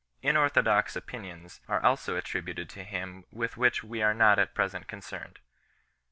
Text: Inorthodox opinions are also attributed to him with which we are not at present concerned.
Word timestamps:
Inorthodox 0.23 0.95
opinions 0.95 1.61
are 1.67 1.79
also 1.83 2.15
attributed 2.15 2.67
to 2.69 2.83
him 2.83 3.23
with 3.31 3.55
which 3.55 3.83
we 3.83 4.01
are 4.01 4.15
not 4.15 4.39
at 4.39 4.55
present 4.55 4.87
concerned. 4.87 5.37